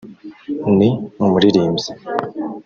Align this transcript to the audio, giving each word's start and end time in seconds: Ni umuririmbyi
Ni 0.77 0.89
umuririmbyi 1.23 1.91